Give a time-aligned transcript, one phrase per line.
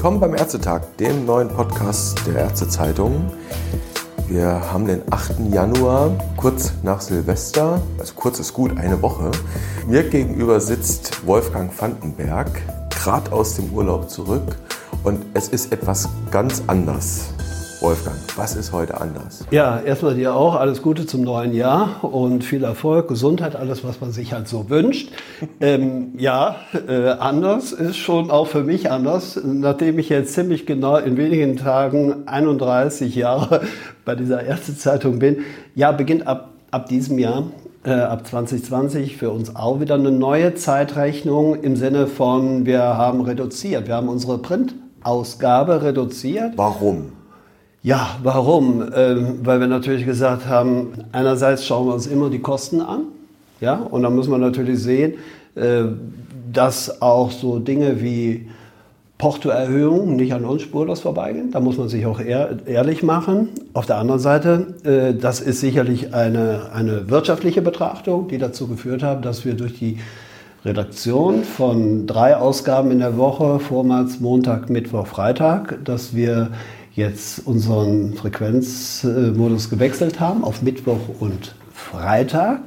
[0.00, 3.30] Willkommen beim Ärztetag, dem neuen Podcast der Ärztezeitung.
[4.28, 5.52] Wir haben den 8.
[5.52, 9.30] Januar, kurz nach Silvester, also kurz ist gut, eine Woche.
[9.86, 14.56] Mir gegenüber sitzt Wolfgang Vandenberg, gerade aus dem Urlaub zurück
[15.04, 17.34] und es ist etwas ganz anders.
[17.80, 19.46] Wolfgang, was ist heute anders?
[19.50, 24.02] Ja, erstmal dir auch alles Gute zum neuen Jahr und viel Erfolg, Gesundheit, alles, was
[24.02, 25.10] man sich halt so wünscht.
[25.62, 26.56] Ähm, ja,
[26.88, 31.56] äh, anders ist schon auch für mich anders, nachdem ich jetzt ziemlich genau in wenigen
[31.56, 33.62] Tagen 31 Jahre
[34.04, 35.38] bei dieser Ärztezeitung bin.
[35.74, 37.44] Ja, beginnt ab, ab diesem Jahr
[37.84, 43.20] äh, ab 2020 für uns auch wieder eine neue Zeitrechnung im Sinne von, wir haben
[43.22, 43.86] reduziert.
[43.86, 46.52] Wir haben unsere Printausgabe reduziert.
[46.56, 47.12] Warum?
[47.82, 48.84] Ja, warum?
[48.94, 53.04] Ähm, weil wir natürlich gesagt haben, einerseits schauen wir uns immer die Kosten an,
[53.60, 55.14] ja, und dann muss man natürlich sehen,
[55.54, 55.84] äh,
[56.52, 58.48] dass auch so Dinge wie
[59.16, 61.50] Portoerhöhungen nicht an uns spurlos vorbeigehen.
[61.50, 63.50] Da muss man sich auch ehr, ehrlich machen.
[63.74, 69.02] Auf der anderen Seite, äh, das ist sicherlich eine, eine wirtschaftliche Betrachtung, die dazu geführt
[69.02, 69.98] hat, dass wir durch die
[70.64, 76.50] Redaktion von drei Ausgaben in der Woche, vormals Montag, Mittwoch, Freitag, dass wir
[76.94, 82.60] jetzt unseren Frequenzmodus gewechselt haben auf Mittwoch und Freitag.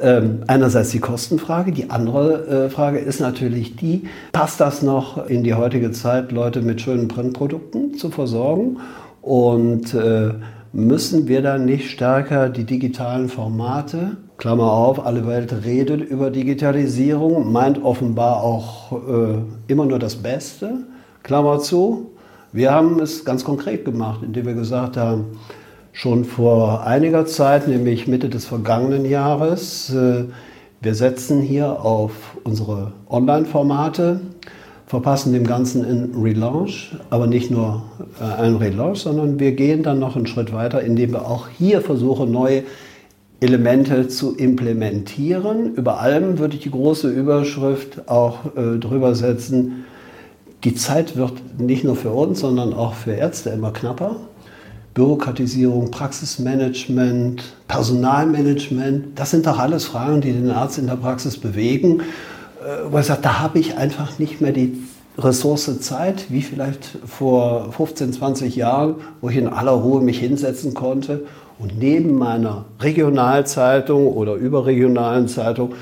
[0.00, 5.44] Ähm, einerseits die Kostenfrage, die andere äh, Frage ist natürlich die, passt das noch in
[5.44, 8.78] die heutige Zeit, Leute mit schönen Printprodukten zu versorgen
[9.20, 10.30] und äh,
[10.72, 17.52] müssen wir dann nicht stärker die digitalen Formate, Klammer auf, alle Welt redet über Digitalisierung,
[17.52, 19.38] meint offenbar auch äh,
[19.68, 20.78] immer nur das Beste,
[21.22, 22.12] Klammer zu,
[22.52, 25.38] wir haben es ganz konkret gemacht, indem wir gesagt haben,
[25.92, 30.24] schon vor einiger Zeit, nämlich Mitte des vergangenen Jahres, äh,
[30.80, 32.12] wir setzen hier auf
[32.44, 34.20] unsere Online-Formate,
[34.86, 37.84] verpassen dem Ganzen einen Relaunch, aber nicht nur
[38.20, 41.80] äh, einen Relaunch, sondern wir gehen dann noch einen Schritt weiter, indem wir auch hier
[41.80, 42.64] versuchen, neue
[43.40, 45.74] Elemente zu implementieren.
[45.74, 49.84] Über allem würde ich die große Überschrift auch äh, drüber setzen,
[50.64, 54.16] die Zeit wird nicht nur für uns, sondern auch für Ärzte immer knapper.
[54.94, 62.00] Bürokratisierung, Praxismanagement, Personalmanagement, das sind doch alles Fragen, die den Arzt in der Praxis bewegen.
[62.00, 64.76] Äh, wo er sagt, da habe ich einfach nicht mehr die
[65.18, 70.74] Ressource Zeit, wie vielleicht vor 15, 20 Jahren, wo ich in aller Ruhe mich hinsetzen
[70.74, 71.24] konnte
[71.58, 75.74] und neben meiner Regionalzeitung oder überregionalen Zeitung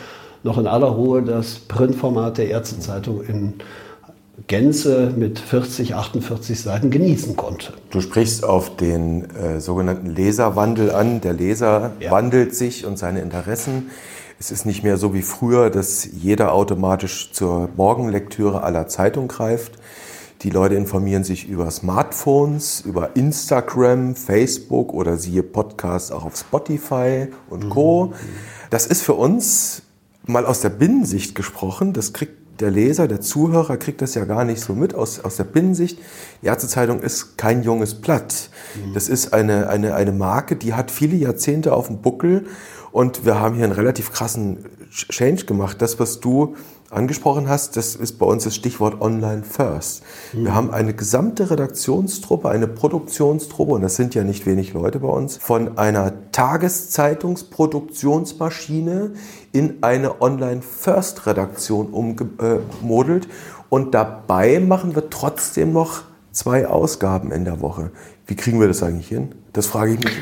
[0.43, 3.55] noch in aller Ruhe das Printformat der Ärztezeitung in
[4.51, 7.73] Gänze mit 40, 48 Seiten genießen konnte.
[7.91, 11.21] Du sprichst auf den äh, sogenannten Leserwandel an.
[11.21, 12.11] Der Leser ja.
[12.11, 13.91] wandelt sich und seine Interessen.
[14.41, 19.75] Es ist nicht mehr so wie früher, dass jeder automatisch zur Morgenlektüre aller Zeitung greift.
[20.43, 27.29] Die Leute informieren sich über Smartphones, über Instagram, Facebook oder siehe Podcasts auch auf Spotify
[27.51, 28.07] und Co.
[28.07, 28.15] Mhm.
[28.71, 29.83] Das ist für uns
[30.27, 34.45] mal aus der Binnensicht gesprochen, das kriegt der Leser, der Zuhörer kriegt das ja gar
[34.45, 35.99] nicht so mit aus, aus der Binnensicht.
[36.43, 38.51] Die Ärztezeitung ist kein junges Blatt.
[38.75, 38.95] Mhm.
[38.95, 42.47] Das ist eine, eine, eine Marke, die hat viele Jahrzehnte auf dem Buckel
[42.93, 45.81] und wir haben hier einen relativ krassen Change gemacht.
[45.81, 46.57] Das, was du
[46.91, 50.03] angesprochen hast, das ist bei uns das Stichwort Online First.
[50.33, 50.45] Mhm.
[50.45, 55.09] Wir haben eine gesamte Redaktionstruppe, eine Produktionstruppe, und das sind ja nicht wenig Leute bei
[55.09, 59.13] uns, von einer Tageszeitungsproduktionsmaschine
[59.53, 63.29] in eine Online First Redaktion umgemodelt.
[63.69, 66.03] Und dabei machen wir trotzdem noch
[66.33, 67.93] zwei Ausgaben in der Woche.
[68.27, 69.37] Wie kriegen wir das eigentlich hin?
[69.53, 70.15] Das frage ich mich.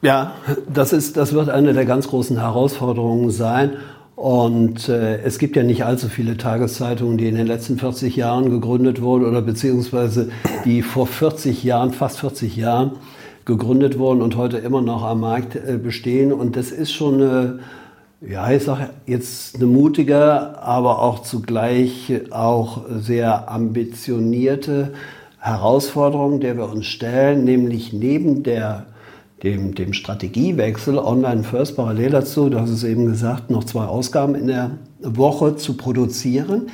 [0.00, 0.34] Ja,
[0.72, 3.72] das, ist, das wird eine der ganz großen Herausforderungen sein.
[4.14, 8.50] Und äh, es gibt ja nicht allzu viele Tageszeitungen, die in den letzten 40 Jahren
[8.50, 10.30] gegründet wurden oder beziehungsweise
[10.64, 12.92] die vor 40 Jahren, fast 40 Jahren
[13.44, 16.32] gegründet wurden und heute immer noch am Markt äh, bestehen.
[16.32, 17.58] Und das ist schon eine,
[18.20, 24.92] ja, ich sage jetzt eine mutige, aber auch zugleich auch sehr ambitionierte
[25.38, 28.86] Herausforderung, der wir uns stellen, nämlich neben der
[29.42, 34.34] dem, dem Strategiewechsel Online First parallel dazu, du hast es eben gesagt, noch zwei Ausgaben
[34.34, 36.68] in der Woche zu produzieren.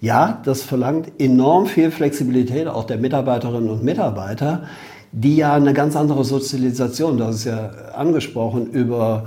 [0.00, 4.64] Ja, das verlangt enorm viel Flexibilität auch der Mitarbeiterinnen und Mitarbeiter,
[5.12, 9.26] die ja eine ganz andere Sozialisation, das ist ja angesprochen, über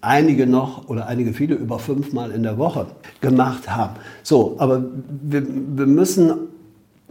[0.00, 2.86] einige noch oder einige viele über fünfmal in der Woche
[3.20, 3.96] gemacht haben.
[4.22, 4.82] So, aber
[5.22, 6.32] wir, wir müssen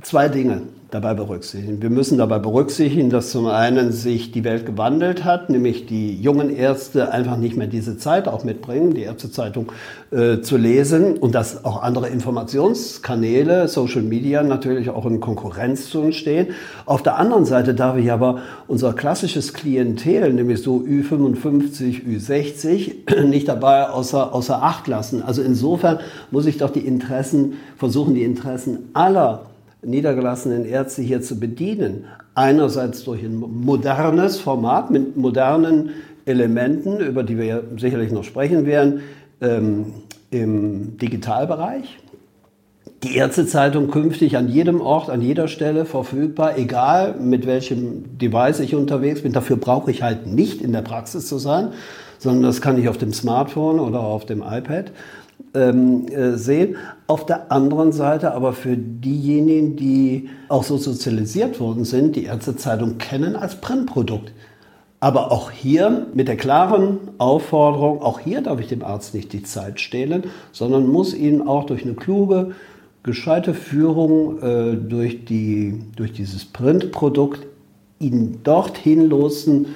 [0.02, 1.82] zwei Dinge dabei berücksichtigen.
[1.82, 6.50] Wir müssen dabei berücksichtigen, dass zum einen sich die Welt gewandelt hat, nämlich die jungen
[6.50, 9.72] Ärzte einfach nicht mehr diese Zeit auch mitbringen, die Ärztezeitung
[10.12, 16.02] äh, zu lesen und dass auch andere Informationskanäle, Social Media natürlich auch in Konkurrenz zu
[16.02, 16.48] uns stehen.
[16.88, 23.48] Auf der anderen Seite darf ich aber unser klassisches Klientel, nämlich so Ü55, Ü60, nicht
[23.48, 25.22] dabei außer, außer Acht lassen.
[25.22, 26.00] Also insofern
[26.32, 29.49] muss ich doch die Interessen, versuchen die Interessen aller
[29.82, 32.06] niedergelassenen Ärzte hier zu bedienen.
[32.36, 35.92] Einerseits durch ein modernes Format mit modernen
[36.26, 39.02] Elementen, über die wir ja sicherlich noch sprechen werden,
[39.42, 39.94] ähm,
[40.32, 42.00] im Digitalbereich.
[43.04, 48.76] Die Ärztezeitung künftig an jedem Ort, an jeder Stelle verfügbar, egal mit welchem Device ich
[48.76, 49.32] unterwegs bin.
[49.32, 51.70] Dafür brauche ich halt nicht in der Praxis zu sein,
[52.18, 54.92] sondern das kann ich auf dem Smartphone oder auf dem iPad
[55.54, 56.78] ähm, äh, sehen.
[57.08, 62.98] Auf der anderen Seite aber für diejenigen, die auch so sozialisiert worden sind, die Ärztezeitung
[62.98, 64.32] kennen als Printprodukt.
[65.00, 69.44] Aber auch hier mit der klaren Aufforderung, auch hier darf ich dem Arzt nicht die
[69.44, 72.52] Zeit stehlen, sondern muss ihn auch durch eine kluge,
[73.04, 77.48] gescheite Führung äh, durch, die, durch dieses Printprodukt
[78.00, 79.68] ihn dorthin losen,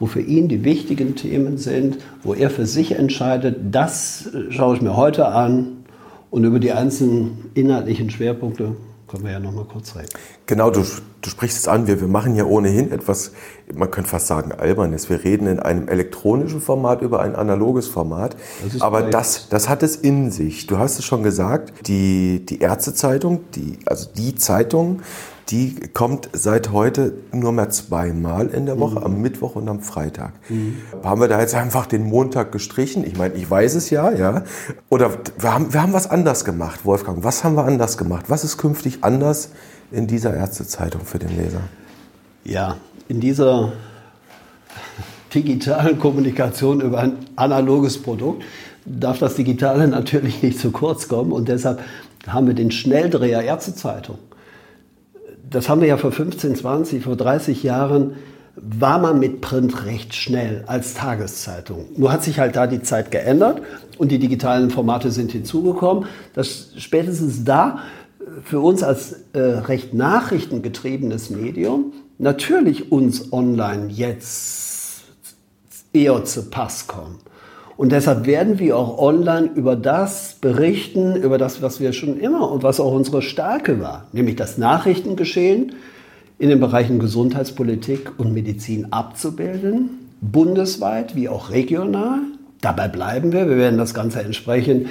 [0.00, 4.82] wo für ihn die wichtigen Themen sind, wo er für sich entscheidet, das schaue ich
[4.82, 5.84] mir heute an
[6.30, 8.76] und über die einzelnen inhaltlichen Schwerpunkte
[9.08, 10.08] können wir ja noch mal kurz reden.
[10.46, 11.86] Genau, du, du sprichst es an.
[11.86, 13.32] Wir, wir machen ja ohnehin etwas,
[13.72, 15.08] man könnte fast sagen, albernes.
[15.08, 18.36] Wir reden in einem elektronischen Format über ein analoges Format.
[18.64, 20.66] Das Aber das, das hat es in sich.
[20.66, 25.02] Du hast es schon gesagt, die, die Ärztezeitung, die, also die Zeitung,
[25.48, 29.04] die kommt seit heute nur mehr zweimal in der Woche, mhm.
[29.04, 30.32] am Mittwoch und am Freitag.
[30.48, 30.76] Mhm.
[31.04, 33.06] Haben wir da jetzt einfach den Montag gestrichen?
[33.06, 34.42] Ich meine, ich weiß es ja, ja.
[34.88, 37.22] Oder wir haben, wir haben was anders gemacht, Wolfgang.
[37.22, 38.24] Was haben wir anders gemacht?
[38.28, 39.50] Was ist künftig anders
[39.92, 41.60] in dieser Ärztezeitung für den Leser?
[42.44, 42.76] Ja,
[43.08, 43.72] in dieser
[45.32, 48.42] digitalen Kommunikation über ein analoges Produkt
[48.84, 51.80] darf das Digitale natürlich nicht zu kurz kommen und deshalb
[52.26, 54.18] haben wir den Schnelldreher Ärztezeitung
[55.48, 58.16] das haben wir ja vor 15, 20, vor 30 Jahren,
[58.56, 61.86] war man mit Print recht schnell als Tageszeitung.
[61.96, 63.60] Nur hat sich halt da die Zeit geändert
[63.98, 66.06] und die digitalen Formate sind hinzugekommen.
[66.32, 67.80] Das spätestens da
[68.42, 75.04] für uns als äh, recht nachrichtengetriebenes Medium natürlich uns online jetzt
[75.92, 77.18] eher zu Pass kommen.
[77.76, 82.50] Und deshalb werden wir auch online über das berichten, über das, was wir schon immer
[82.50, 85.74] und was auch unsere Stärke war, nämlich das Nachrichtengeschehen
[86.38, 89.90] in den Bereichen Gesundheitspolitik und Medizin abzubilden,
[90.20, 92.20] bundesweit wie auch regional.
[92.62, 93.48] Dabei bleiben wir.
[93.48, 94.88] Wir werden das Ganze entsprechend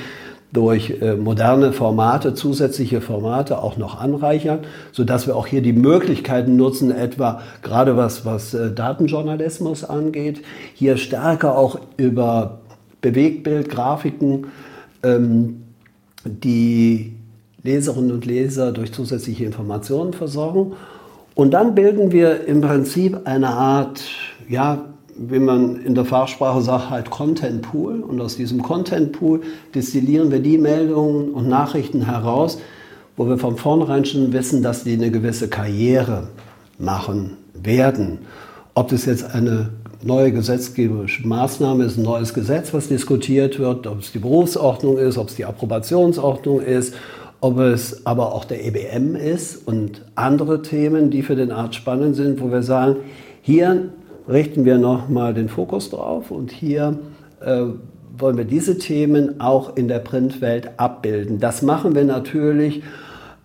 [0.54, 4.60] durch äh, moderne Formate, zusätzliche Formate auch noch anreichern,
[4.92, 10.42] sodass wir auch hier die Möglichkeiten nutzen, etwa gerade was, was äh, Datenjournalismus angeht,
[10.74, 12.60] hier stärker auch über
[13.06, 14.48] Bewegtbild, Grafiken,
[15.04, 15.62] ähm,
[16.26, 17.14] die
[17.62, 20.74] Leserinnen und Leser durch zusätzliche Informationen versorgen.
[21.36, 24.02] Und dann bilden wir im Prinzip eine Art,
[24.50, 24.86] ja,
[25.18, 28.02] wie man in der Fachsprache sagt, halt Content Pool.
[28.02, 29.42] Und aus diesem Content Pool
[29.76, 32.58] destillieren wir die Meldungen und Nachrichten heraus,
[33.18, 36.30] wo wir von vornherein schon wissen, dass die eine gewisse Karriere
[36.80, 38.20] machen werden.
[38.74, 39.70] Ob das jetzt eine
[40.04, 45.18] neue gesetzgeberische Maßnahme ist ein neues Gesetz, was diskutiert wird, ob es die Berufsordnung ist,
[45.18, 46.96] ob es die Approbationsordnung ist,
[47.42, 52.16] ob es aber auch der EBM ist und andere Themen, die für den Arzt spannend
[52.16, 52.98] sind, wo wir sagen,
[53.42, 53.90] hier
[54.28, 56.98] richten wir nochmal den Fokus drauf und hier
[57.42, 57.66] äh,
[58.18, 61.40] wollen wir diese Themen auch in der Printwelt abbilden.
[61.40, 62.82] Das machen wir natürlich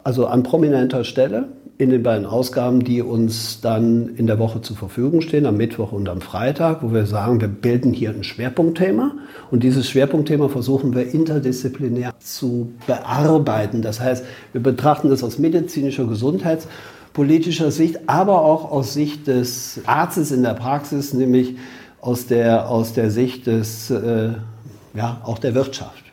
[0.05, 1.49] also an prominenter Stelle
[1.81, 5.93] in den beiden Ausgaben, die uns dann in der Woche zur Verfügung stehen, am Mittwoch
[5.93, 9.13] und am Freitag, wo wir sagen, wir bilden hier ein Schwerpunktthema
[9.51, 13.81] und dieses Schwerpunktthema versuchen wir interdisziplinär zu bearbeiten.
[13.81, 20.33] Das heißt, wir betrachten das aus medizinischer, gesundheitspolitischer Sicht, aber auch aus Sicht des Arztes
[20.33, 21.57] in der Praxis, nämlich
[22.03, 24.33] aus der, aus der Sicht des, äh,
[24.95, 26.10] ja, auch der Wirtschaft.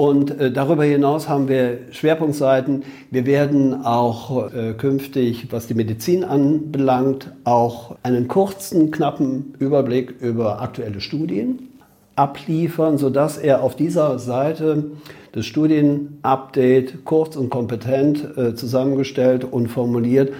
[0.00, 2.84] Und äh, darüber hinaus haben wir Schwerpunktseiten.
[3.10, 10.62] Wir werden auch äh, künftig, was die Medizin anbelangt, auch einen kurzen, knappen Überblick über
[10.62, 11.68] aktuelle Studien
[12.16, 14.84] abliefern, sodass er auf dieser Seite
[15.32, 20.32] das Studienupdate kurz und kompetent äh, zusammengestellt und formuliert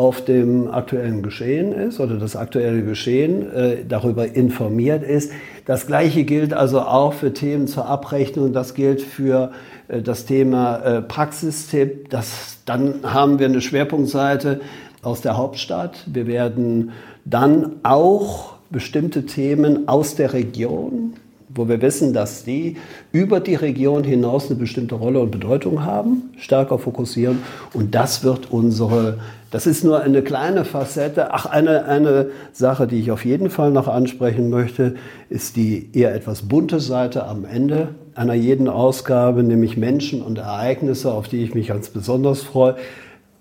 [0.00, 5.30] auf dem aktuellen Geschehen ist oder das aktuelle Geschehen äh, darüber informiert ist.
[5.66, 8.54] Das Gleiche gilt also auch für Themen zur Abrechnung.
[8.54, 9.52] Das gilt für
[9.88, 12.08] äh, das Thema äh, Praxistipp.
[12.08, 14.62] Das, dann haben wir eine Schwerpunktseite
[15.02, 16.06] aus der Hauptstadt.
[16.06, 16.92] Wir werden
[17.26, 21.12] dann auch bestimmte Themen aus der Region
[21.54, 22.76] wo wir wissen, dass die
[23.12, 27.38] über die Region hinaus eine bestimmte Rolle und Bedeutung haben, stärker fokussieren.
[27.74, 29.18] Und das wird unsere,
[29.50, 31.32] das ist nur eine kleine Facette.
[31.32, 34.94] Ach, eine, eine Sache, die ich auf jeden Fall noch ansprechen möchte,
[35.28, 41.12] ist die eher etwas bunte Seite am Ende einer jeden Ausgabe, nämlich Menschen und Ereignisse,
[41.12, 42.76] auf die ich mich ganz besonders freue,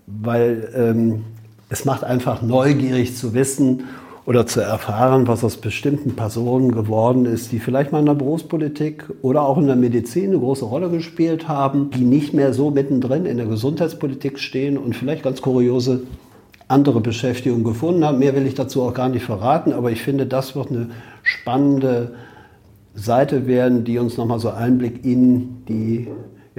[0.07, 1.23] weil ähm,
[1.69, 3.83] es macht einfach neugierig zu wissen,
[4.29, 9.05] oder zu erfahren, was aus bestimmten Personen geworden ist, die vielleicht mal in der Berufspolitik
[9.23, 13.25] oder auch in der Medizin eine große Rolle gespielt haben, die nicht mehr so mittendrin
[13.25, 16.01] in der Gesundheitspolitik stehen und vielleicht ganz kuriose
[16.67, 18.19] andere Beschäftigung gefunden haben.
[18.19, 20.91] Mehr will ich dazu auch gar nicht verraten, aber ich finde, das wird eine
[21.23, 22.13] spannende
[22.93, 26.07] Seite werden, die uns nochmal so Einblick in die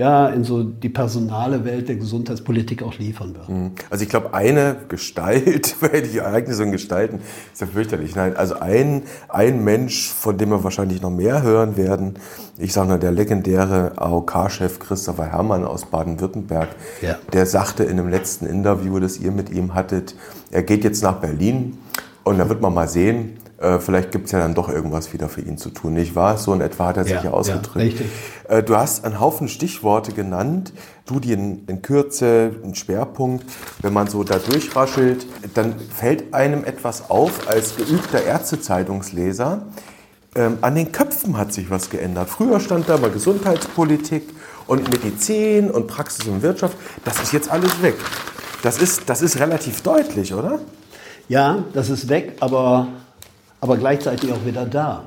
[0.00, 3.48] ja, in so die personale Welt der Gesundheitspolitik auch liefern wird.
[3.50, 3.72] Mhm.
[3.90, 7.20] Also ich glaube, eine Gestalt, weil die Ereignisse und Gestalten
[7.52, 8.16] ist ja fürchterlich.
[8.16, 12.14] Nein, also ein, ein Mensch, von dem wir wahrscheinlich noch mehr hören werden,
[12.56, 16.70] ich sage nur der legendäre AOK-Chef Christopher Herrmann aus Baden-Württemberg,
[17.02, 17.18] ja.
[17.34, 20.14] der sagte in dem letzten Interview, das ihr mit ihm hattet,
[20.50, 21.76] er geht jetzt nach Berlin
[22.24, 25.28] und da wird man mal sehen, äh, vielleicht gibt es ja dann doch irgendwas wieder
[25.28, 26.38] für ihn zu tun, nicht wahr?
[26.38, 27.76] So in etwa hat er sich ja, ausgedrückt.
[27.76, 28.06] Ja, richtig.
[28.48, 30.72] Äh, du hast einen Haufen Stichworte genannt,
[31.04, 33.44] Studien in Kürze, ein Schwerpunkt.
[33.82, 39.66] Wenn man so da durchraschelt, dann fällt einem etwas auf als geübter Ärztezeitungsleser.
[40.36, 42.30] Ähm, an den Köpfen hat sich was geändert.
[42.30, 44.22] Früher stand da mal Gesundheitspolitik
[44.68, 46.78] und Medizin und Praxis und Wirtschaft.
[47.04, 47.96] Das ist jetzt alles weg.
[48.62, 50.60] Das ist, das ist relativ deutlich, oder?
[51.28, 52.88] Ja, das ist weg, aber
[53.60, 55.04] aber gleichzeitig auch wieder da.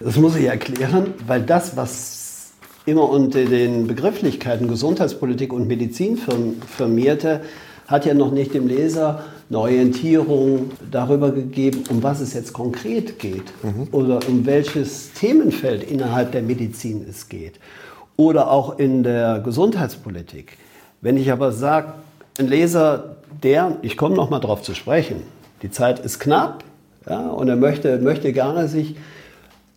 [0.00, 2.52] Das muss ich erklären, weil das, was
[2.86, 6.18] immer unter den Begrifflichkeiten Gesundheitspolitik und Medizin
[6.76, 7.42] firmierte,
[7.86, 13.18] hat ja noch nicht dem Leser eine Orientierung darüber gegeben, um was es jetzt konkret
[13.18, 13.88] geht mhm.
[13.92, 17.54] oder um welches Themenfeld innerhalb der Medizin es geht
[18.16, 20.58] oder auch in der Gesundheitspolitik.
[21.00, 21.94] Wenn ich aber sage,
[22.38, 25.22] ein Leser, der, ich komme noch mal darauf zu sprechen,
[25.62, 26.64] die Zeit ist knapp,
[27.08, 28.96] ja, und er möchte, möchte gerne sich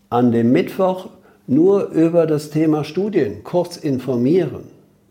[0.09, 1.09] an dem Mittwoch
[1.47, 4.63] nur über das Thema Studien kurz informieren.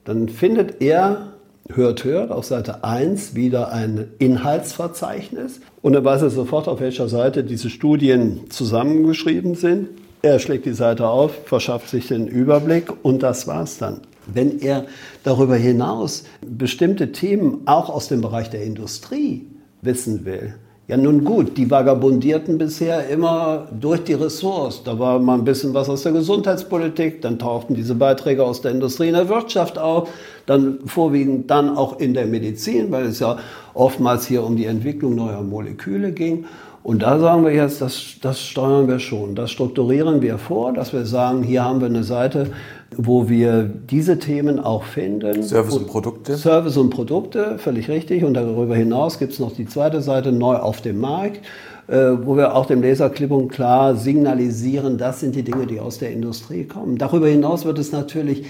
[0.04, 1.32] Dann findet er,
[1.68, 7.08] hört, hört, auf Seite 1 wieder ein Inhaltsverzeichnis und er weiß er sofort, auf welcher
[7.08, 9.88] Seite diese Studien zusammengeschrieben sind.
[10.22, 14.00] Er schlägt die Seite auf, verschafft sich den Überblick und das war's dann.
[14.26, 14.84] Wenn er
[15.24, 19.46] darüber hinaus bestimmte Themen auch aus dem Bereich der Industrie
[19.82, 20.54] wissen will,
[20.90, 24.82] ja, nun gut, die vagabundierten bisher immer durch die Ressorts.
[24.82, 28.72] Da war mal ein bisschen was aus der Gesundheitspolitik, dann tauchten diese Beiträge aus der
[28.72, 30.08] Industrie und der Wirtschaft auf,
[30.46, 33.38] dann vorwiegend dann auch in der Medizin, weil es ja
[33.72, 36.46] oftmals hier um die Entwicklung neuer Moleküle ging.
[36.82, 39.36] Und da sagen wir jetzt, das, das steuern wir schon.
[39.36, 42.48] Das strukturieren wir vor, dass wir sagen, hier haben wir eine Seite,
[42.96, 45.42] wo wir diese Themen auch finden.
[45.42, 46.36] Service und Produkte.
[46.36, 48.24] Service und Produkte, völlig richtig.
[48.24, 51.40] Und darüber hinaus gibt es noch die zweite Seite, neu auf dem Markt,
[51.86, 55.80] äh, wo wir auch dem Leser klipp und klar signalisieren, das sind die Dinge, die
[55.80, 56.98] aus der Industrie kommen.
[56.98, 58.44] Darüber hinaus wird es natürlich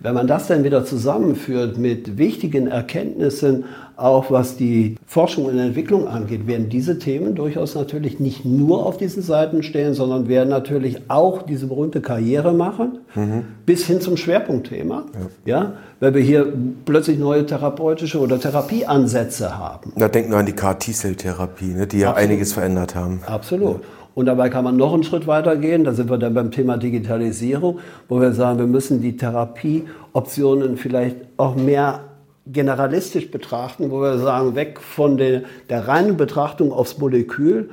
[0.00, 3.64] wenn man das dann wieder zusammenführt mit wichtigen Erkenntnissen,
[3.96, 8.98] auch was die Forschung und Entwicklung angeht, werden diese Themen durchaus natürlich nicht nur auf
[8.98, 13.44] diesen Seiten stehen, sondern werden natürlich auch diese berühmte Karriere machen, mhm.
[13.64, 15.04] bis hin zum Schwerpunktthema.
[15.46, 15.56] Ja.
[15.58, 15.72] ja.
[15.98, 16.52] weil wir hier
[16.84, 19.94] plötzlich neue therapeutische oder Therapieansätze haben.
[19.96, 22.30] Da denken wir an die CAR-T-Cell-Therapie, ne, die ja Absolut.
[22.30, 23.20] einiges verändert haben.
[23.26, 23.80] Absolut.
[23.80, 23.88] Ja.
[24.16, 25.84] Und dabei kann man noch einen Schritt weiter gehen.
[25.84, 31.16] Da sind wir dann beim Thema Digitalisierung, wo wir sagen, wir müssen die Therapieoptionen vielleicht
[31.36, 32.00] auch mehr
[32.46, 37.68] generalistisch betrachten, wo wir sagen, weg von der, der reinen Betrachtung aufs Molekül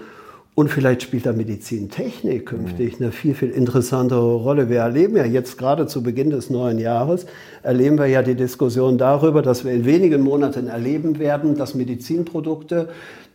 [0.56, 4.70] und vielleicht spielt da Medizintechnik künftig eine viel, viel interessantere Rolle.
[4.70, 7.26] Wir erleben ja jetzt gerade zu Beginn des neuen Jahres,
[7.64, 12.90] erleben wir ja die Diskussion darüber, dass wir in wenigen Monaten erleben werden, dass Medizinprodukte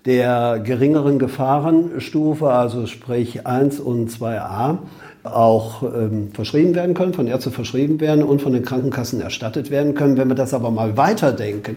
[0.05, 4.79] der geringeren Gefahrenstufe, also sprich 1 und 2a,
[5.25, 9.95] auch ähm, verschrieben werden können, von Ärzten verschrieben werden und von den Krankenkassen erstattet werden
[9.95, 10.17] können.
[10.17, 11.77] Wenn wir das aber mal weiterdenken,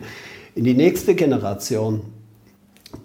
[0.53, 2.01] in die nächste Generation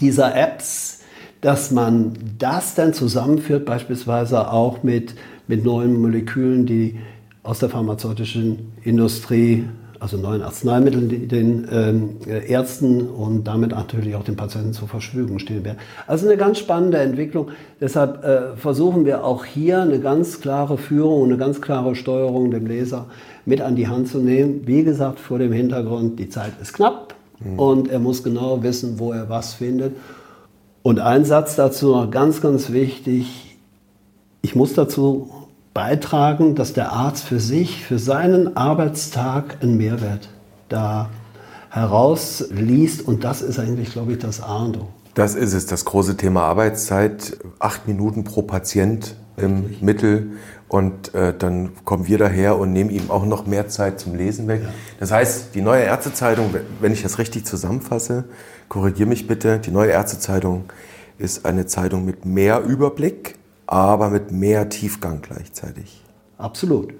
[0.00, 1.00] dieser Apps,
[1.46, 5.14] dass man das dann zusammenführt, beispielsweise auch mit,
[5.46, 6.98] mit neuen Molekülen, die
[7.44, 9.68] aus der pharmazeutischen Industrie
[10.00, 15.38] also neuen Arzneimitteln, die den ähm, Ärzten und damit natürlich auch den Patienten zur Verfügung
[15.38, 15.78] stehen werden.
[16.08, 17.50] Also eine ganz spannende Entwicklung.
[17.80, 22.66] Deshalb äh, versuchen wir auch hier eine ganz klare Führung, eine ganz klare Steuerung dem
[22.66, 23.06] Leser
[23.44, 24.62] mit an die Hand zu nehmen.
[24.66, 27.56] Wie gesagt, vor dem Hintergrund, die Zeit ist knapp mhm.
[27.56, 29.92] und er muss genau wissen, wo er was findet.
[30.86, 33.58] Und ein Satz dazu noch ganz, ganz wichtig.
[34.40, 40.28] Ich muss dazu beitragen, dass der Arzt für sich, für seinen Arbeitstag einen Mehrwert
[40.68, 41.10] da
[41.70, 43.02] herausliest.
[43.02, 44.86] Und das ist eigentlich, glaube ich, das A und O.
[45.14, 47.36] Das ist es, das große Thema Arbeitszeit.
[47.58, 49.74] Acht Minuten pro Patient im.
[49.80, 50.34] Mittel.
[50.68, 54.48] Und äh, dann kommen wir daher und nehmen ihm auch noch mehr Zeit zum Lesen
[54.48, 54.62] weg.
[54.64, 54.68] Ja.
[54.98, 58.24] Das heißt, die neue Ärztezeitung, wenn ich das richtig zusammenfasse,
[58.68, 60.64] korrigiere mich bitte, die neue Ärztezeitung
[61.18, 66.02] ist eine Zeitung mit mehr Überblick, aber mit mehr Tiefgang gleichzeitig.
[66.36, 66.92] Absolut.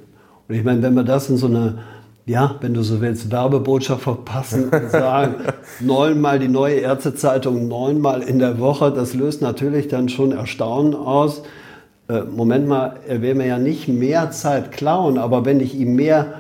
[0.49, 1.81] Und ich meine, wenn wir das in so eine,
[2.25, 5.35] ja, wenn du so willst, Werbebotschaft verpassen und sagen,
[5.81, 11.43] neunmal die neue Ärztezeitung, neunmal in der Woche, das löst natürlich dann schon Erstaunen aus.
[12.09, 15.97] Äh, Moment mal, er will mir ja nicht mehr Zeit klauen, aber wenn ich ihm
[15.97, 16.35] mehr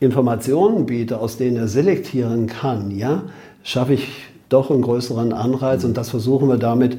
[0.00, 3.24] Informationen biete, aus denen er selektieren kann, ja,
[3.62, 4.08] schaffe ich
[4.48, 6.98] doch einen größeren Anreiz und das versuchen wir damit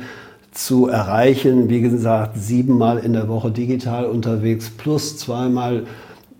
[0.51, 1.69] zu erreichen.
[1.69, 5.83] Wie gesagt, siebenmal in der Woche digital unterwegs, plus zweimal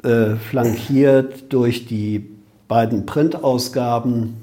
[0.04, 2.30] äh, flankiert durch die
[2.68, 4.36] beiden Printausgaben.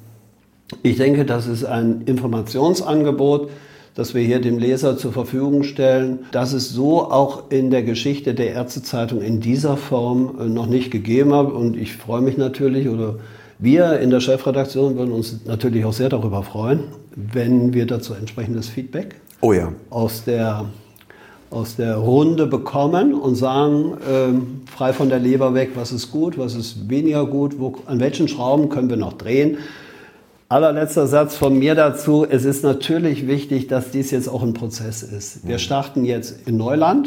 [0.83, 3.51] Ich denke, das ist ein Informationsangebot,
[3.95, 6.21] das wir hier dem Leser zur Verfügung stellen.
[6.33, 10.91] Das es so auch in der Geschichte der Ärztezeitung in dieser Form äh, noch nicht
[10.91, 11.51] gegeben hat.
[11.51, 13.17] Und ich freue mich natürlich, oder
[13.59, 18.69] wir in der Chefredaktion würden uns natürlich auch sehr darüber freuen, wenn wir dazu entsprechendes
[18.69, 19.73] Feedback oh ja.
[19.91, 20.65] aus, der,
[21.51, 26.39] aus der Runde bekommen und sagen, ähm, frei von der Leber weg, was ist gut,
[26.39, 29.59] was ist weniger gut, wo, an welchen Schrauben können wir noch drehen.
[30.51, 32.27] Allerletzter Satz von mir dazu.
[32.29, 35.47] Es ist natürlich wichtig, dass dies jetzt auch ein Prozess ist.
[35.47, 35.59] Wir mhm.
[35.61, 37.07] starten jetzt in Neuland.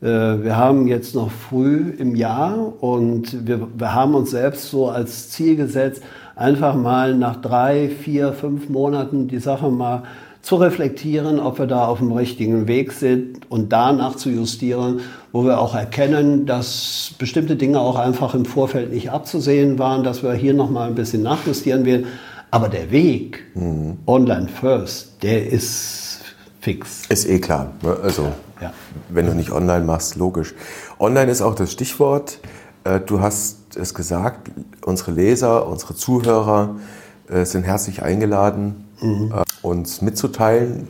[0.00, 4.88] Äh, wir haben jetzt noch früh im Jahr und wir, wir haben uns selbst so
[4.90, 6.04] als Ziel gesetzt,
[6.36, 10.04] einfach mal nach drei, vier, fünf Monaten die Sache mal
[10.40, 15.00] zu reflektieren, ob wir da auf dem richtigen Weg sind und danach zu justieren,
[15.32, 20.22] wo wir auch erkennen, dass bestimmte Dinge auch einfach im Vorfeld nicht abzusehen waren, dass
[20.22, 22.06] wir hier nochmal ein bisschen nachjustieren werden.
[22.50, 23.98] Aber der Weg, mhm.
[24.06, 26.20] online first, der ist
[26.60, 27.02] fix.
[27.08, 27.72] Ist eh klar.
[27.82, 27.96] Ne?
[28.02, 28.72] Also, ja.
[29.08, 30.54] wenn du nicht online machst, logisch.
[30.98, 32.38] Online ist auch das Stichwort.
[32.84, 34.50] Äh, du hast es gesagt,
[34.84, 36.76] unsere Leser, unsere Zuhörer
[37.28, 39.32] äh, sind herzlich eingeladen, mhm.
[39.32, 40.88] Äh, uns mitzuteilen,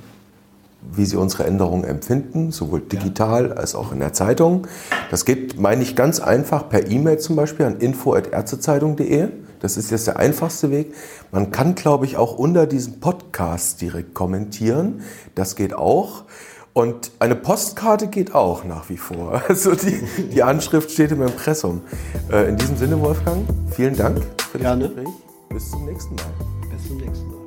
[0.93, 4.69] wie sie unsere Änderungen empfinden, sowohl digital als auch in der Zeitung.
[5.11, 9.29] Das geht, meine ich, ganz einfach per E-Mail zum Beispiel an info.ärztezeitung.de.
[9.61, 10.95] Das ist jetzt der einfachste Weg.
[11.33, 15.03] Man kann, glaube ich, auch unter diesem Podcast direkt kommentieren.
[15.35, 16.25] Das geht auch.
[16.73, 19.43] Und eine Postkarte geht auch nach wie vor.
[19.49, 21.81] Also die, die Anschrift steht im Impressum.
[22.31, 24.19] Äh, in diesem Sinne, Wolfgang, vielen Dank
[24.53, 24.89] für das Gerne.
[24.89, 25.09] Gespräch.
[25.49, 26.71] Bis zum nächsten Mal.
[26.71, 27.39] Bis zum nächsten Mal.